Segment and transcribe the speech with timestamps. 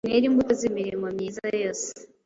[0.07, 1.89] mwere imbuto z’imirimo myiza yose